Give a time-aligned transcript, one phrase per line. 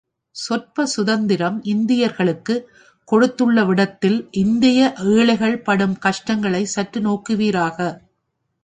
[0.35, 2.65] சொற்ப சுதந்திரம் இந்தியர்களுக்குக்
[3.07, 4.79] கொடுத்துள்ளவிடத்தில் இந்திய
[5.11, 7.77] ஏழைகள் படும் கஷ்டங்களைச் சற்று நோக்குவீராக.